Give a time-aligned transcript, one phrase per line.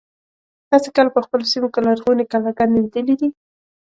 [0.69, 3.29] تاسې کله په خپلو سیمو کې لرغونې کلاګانې لیدلي دي.